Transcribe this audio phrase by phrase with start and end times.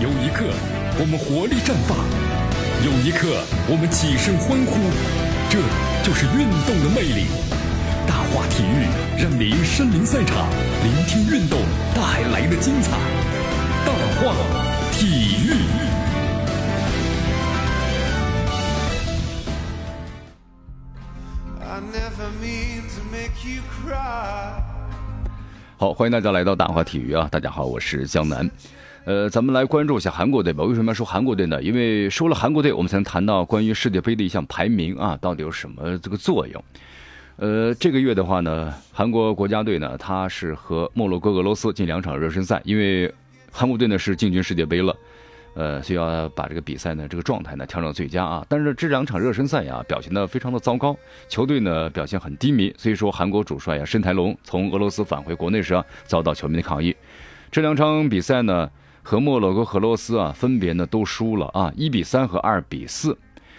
[0.00, 0.44] 有一刻
[0.98, 1.96] 我们活力绽放，
[2.82, 3.30] 有一刻
[3.70, 4.74] 我们起身欢呼，
[5.48, 5.62] 这
[6.02, 7.30] 就是运动的魅力。
[8.04, 8.90] 大话体育
[9.22, 10.50] 让您身临赛场，
[10.82, 11.60] 聆听运动
[11.94, 12.98] 带来的精彩。
[13.86, 14.34] 大话
[14.90, 15.62] 体育。
[25.76, 27.28] 好，欢迎大家来到大话体育啊！
[27.30, 28.50] 大家好，我是江南。
[29.04, 30.64] 呃，咱们来关注一下韩国队吧。
[30.64, 31.62] 为什么要说韩国队呢？
[31.62, 36.64] 因为说了韩国队，我们才能谈到关于世界杯的一项排名啊，到底有什么这个作用？
[37.36, 43.12] 呃，这个月的话呢，韩国国家队呢，他是和摩洛哥、俄罗斯进两场热身赛，因为
[43.52, 44.96] 韩国队呢是进军世界杯了，
[45.52, 48.46] 呃，需要把这个比赛呢这个状态呢调整最佳啊。
[48.48, 50.96] 但是这两场热身赛呀，表现的非常的糟糕，
[51.28, 56.96] 球队呢表现很低迷，所以说韩国主帅呀申台龙从俄罗斯返回国内时啊，遭到球迷的抗议。
[57.50, 58.70] 这两场比赛呢。
[59.06, 63.16] 和摩洛哥、俄罗斯啊，分别呢都输了啊，一比三和二比四，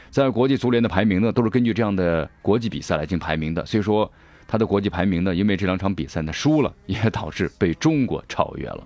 [0.10, 3.64] 在国际足联的排名呢，都是根据这样的国际比赛来进行排名的。
[3.64, 4.12] 所以说，
[4.48, 8.84] 他的国际排名呢，因为这两场比赛呢输了，也导致被中国超越了。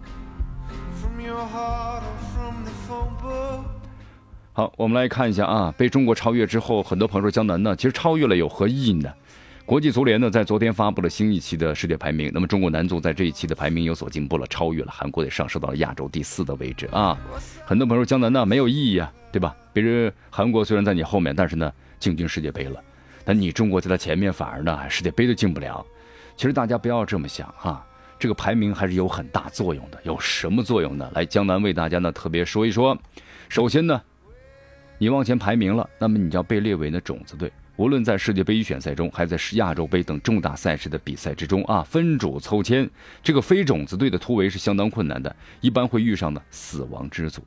[4.51, 9.09] 好，我们来看一下啊，被中国超越之后，很多朋友说江南呢，其实超越了有何意义呢？
[9.69, 12.31] 国际足联呢，在昨天发布了新一期的世界排名。
[12.33, 17.15] 那么，中国男足在这一期的排名有所进步了，超越了韩国，也上升到了亚洲第四的位置啊。
[17.67, 19.55] 很多朋友说江南呢没有意义啊，对吧？
[19.71, 22.81] 别人韩国虽然在你后面，但是呢进军世界杯了，
[23.23, 25.85] 但你中国在他前面，反而呢世界杯都进不了。
[26.35, 27.85] 其实大家不要这么想啊，
[28.17, 29.99] 这个排名还是有很大作用的。
[30.01, 31.07] 有什么作用呢？
[31.13, 32.97] 来，江南为大家呢特别说一说。
[33.49, 34.01] 首先呢，
[34.97, 37.51] 你往前排名了，那么你就要被列为呢种子队。
[37.79, 42.89] 无论在世界杯预选赛中，还在亚洲杯等重大赛事的比赛之中啊，分组抽签，
[43.23, 47.41] 这个非种子队的突围是相当困难的，一般会遇上呢死亡之组。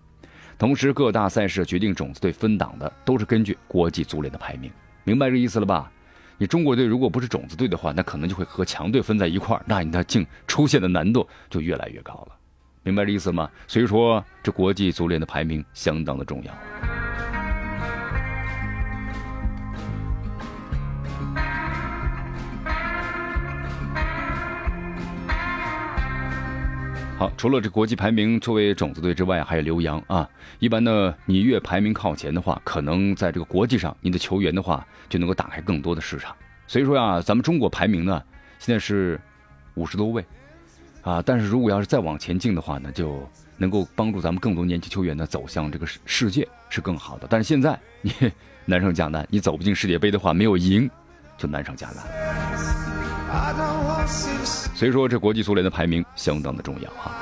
[0.57, 4.71] 同时，各大赛事决定种子队分档的都是根据国际足联的排名，
[5.05, 5.93] 明白这意思了吧？
[6.39, 12.35] 你中国队如果不是种子队的话，那可能就会和强队分在一块儿，那你的竞出现的难度就越来越高了，
[12.83, 13.51] 明白这意思吗？
[13.69, 16.92] 所以说，这国际足联的排名相当的重要。
[27.23, 30.29] 好，除了这国际排名作为种子队之外，还有刘洋啊。
[30.59, 36.35] 一般呢，你越排名靠前的话，可能在这个国际上，你的球员的话就能够打开更多的市场。
[36.67, 38.21] 所以说呀，咱们中国排名呢，
[38.59, 39.21] 现在是
[39.75, 40.25] 五十多位
[41.03, 41.23] 啊。
[41.25, 43.25] 但是如果要是再往前进的话呢，就
[43.57, 47.29] 能够帮助咱们更多年轻球员呢走向这个世世界是更好的。
[47.31, 48.13] 但是现在你
[48.65, 50.91] 难上加难，你走不进世界杯的话，没有赢
[51.39, 52.72] 就难上加难。
[54.75, 57.13] 所以说，这国际足联的排名相当的重要哈。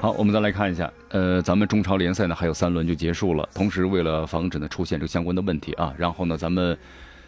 [0.00, 3.48] 好，我们再来看一下，呃，咱们中超联赛呢还有三轮就结束了。
[3.52, 6.78] 同时，为了防止呢出现这个相关的问题啊，然后呢，咱们，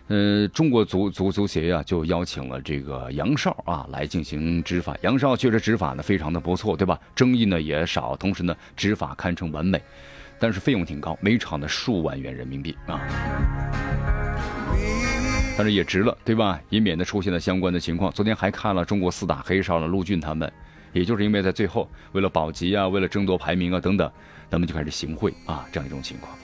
[0.06, 4.96] 呃，中国足足足协呀就邀请了这个杨少啊来进行执法。
[5.02, 6.98] 杨少确实执法呢非常的不错，对吧？
[7.14, 9.82] 争议呢也少，同时呢执法堪称完美，
[10.38, 13.00] 但是费用挺高，每场的数万元人民币啊。
[15.60, 16.58] 但是也值了，对吧？
[16.70, 18.10] 以免得出现了相关的情况。
[18.10, 20.50] 昨天还看了中国四大黑哨的陆俊他们，
[20.90, 24.10] 也就是因为在最后为了保级啊，为了争夺排名啊等等，
[24.50, 26.34] 他们就开始行贿啊，这样一种情况。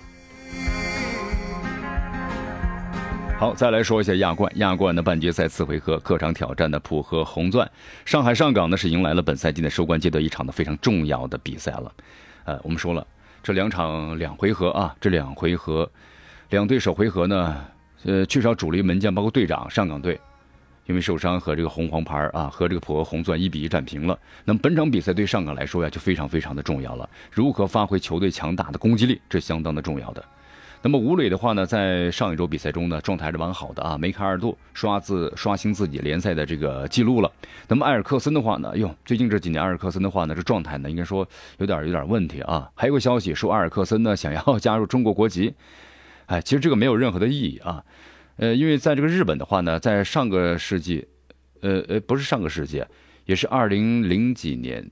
[3.38, 4.52] 好，再来说一下亚冠。
[4.56, 7.66] 亚冠的半决赛次回合，客场挑战的浦和红钻，
[8.04, 11.90] 上海上港呢是迎来了本赛季的收官阶段一场的非常重要的比赛了。
[12.44, 13.06] 呃，我们说了，
[13.42, 15.90] 这两场两回合啊，这两回合，
[16.50, 17.64] 两队首回合呢。
[18.04, 20.20] 呃，缺少主力门将，包括队长上港队，
[20.86, 24.16] 因为受伤和这个红黄牌啊，和这个普和红钻一比一战平了。
[24.44, 27.08] 那么本场比赛对上港来说呀，就非常非常的重要了。
[27.32, 30.24] 如何发挥球队强大的攻击力，这相当的重要的。
[30.82, 37.32] 那么吴磊的话呢，在上一周比赛中呢，状态是蛮好的啊，梅开二度，刷自刷新自己联赛的这个记录了。
[37.66, 41.26] 那么埃尔克森的话呢，哟，最近这几年埃尔克森的话呢，这状态呢，应该说
[41.58, 42.70] 有点有点问题啊。
[42.76, 45.52] 还有个消息说，埃尔克森呢想要 加入中国国籍。
[46.26, 47.84] 哎，其实这个没有任何的意义啊，
[48.36, 51.06] 呃，因为在这个日本的话呢，在上个世纪，
[51.60, 52.84] 呃呃，不是上个世纪，
[53.24, 54.88] 也是二零零几年，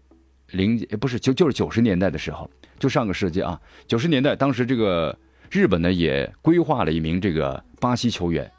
[0.51, 2.49] 零不是就就是九十年代的时候，
[2.79, 5.17] 就上个世纪啊，九十年代，当时这个
[5.51, 8.51] 日本呢也规划了一名这个巴西球员，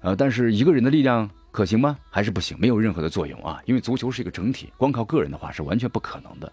[0.00, 1.96] 呃，但是一个人的力量可行吗？
[2.10, 6.52] 还是不行，没有任何的作用啊，因为足球是一个整体，光靠个人的话是完全不可能的。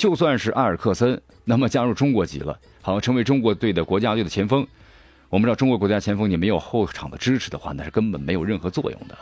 [0.00, 4.66] 就算是埃尔克森， 那么加入中国籍了，好成为中国队的国家队的前锋。
[5.28, 9.18] 我们知道，中国国家前锋你没有后场的支持的话，那是根本没有任何作用的。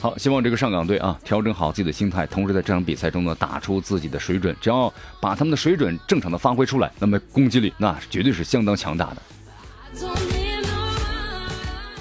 [0.00, 4.54] 好，希望这个上港队啊调整好自己的心态，同时在这场比赛中呢打出自己的水准。
[4.60, 9.16] 只要把他们的水准正常的发挥出来，那么攻击力那绝对是相当强大的。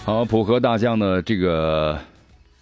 [0.06, 2.00] 好，浦和大将呢这个。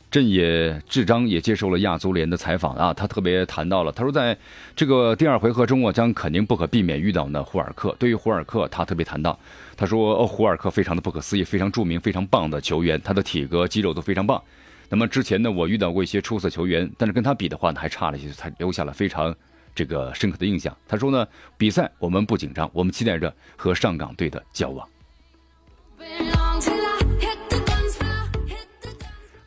[0.09, 4.37] 镇野智章也接受了亚足联的采访啊，他特别谈到了，他说在
[4.73, 7.93] 这个第二回合中，我将肯定不可避免遇到呢胡尔克。
[7.99, 9.37] 对于胡尔克，他特别谈到，
[9.75, 14.41] 他说哦，胡尔克非常的不可思议，非常著名，非常棒的球员，他的体格肌肉都非常棒。
[14.87, 19.35] 那么之前呢，我遇到过一些出色球员，但是跟他比的话呢，还差了一些，他留下了非常
[19.75, 20.75] 这个深刻的印象。
[20.87, 21.27] 他说呢，
[21.57, 24.87] 比赛我们不紧张，我们期待着和上港队的交往。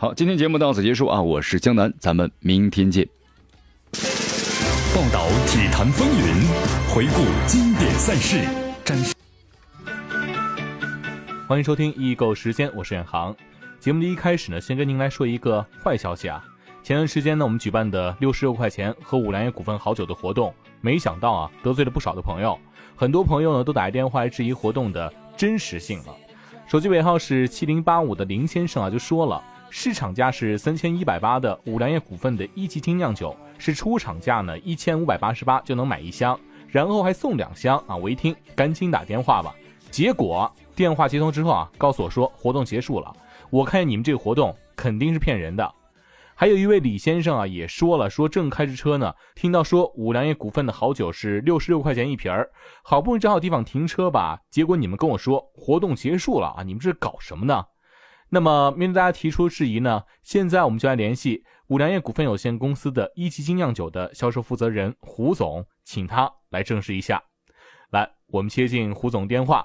[0.01, 1.21] 好，今天节目到此结束啊！
[1.21, 3.07] 我是江南，咱们明天见。
[4.95, 6.25] 报道体坛风云，
[6.89, 8.39] 回顾经典赛事，
[8.83, 9.15] 展示。
[11.47, 13.37] 欢迎收听易购时间，我是远航。
[13.79, 16.43] 节目的一开始呢，先跟您来说一个坏消息啊！
[16.83, 22.59] 前段时间呢，我们举办的六十六块钱和五粮液股份好酒的活动，没想到啊，得罪了不少的朋友。
[22.97, 26.17] 很多朋友呢，都打来电话来质疑活动的真实性了。
[26.67, 29.45] 手机尾号是七零八五的林先生啊，就说了。
[29.73, 36.39] 市场价是三千一百八的五粮液股份的一级精酿酒，是出厂价呢一千五百八十八就能买一箱，
[36.69, 37.95] 然后还送两箱啊！
[37.95, 39.55] 我一听，赶紧打电话吧。
[39.91, 43.15] 结果电话接通之后啊，告诉我说活动结束了。
[43.49, 45.75] 我看你们这个活动肯定是骗人的。
[46.35, 52.51] 还有一位李先生啊，也说了，说正开着车呢，听到说五粮液股份的好酒是六十六块钱一瓶儿，
[52.83, 56.63] 好不容易找好地方停车吧，结果你们跟我说活动结束了啊！
[56.63, 57.63] 你们这是搞什么呢？
[58.31, 67.23] 那么，面对大家提出质疑呢，现在我们就来联系五粮液股份有限公司的一级精酿酒的销售负责人胡总，请他来证实一下。
[67.91, 69.65] 来，我们接进胡总电话。